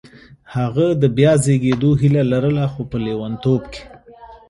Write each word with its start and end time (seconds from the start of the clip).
هغه 0.55 0.87
د 1.01 1.03
بیا 1.17 1.33
زېږېدو 1.43 1.91
هیله 2.01 2.23
لرله 2.31 2.65
خو 2.73 2.81
په 2.91 2.97
لېونتوب 3.03 3.61
کې 3.73 3.83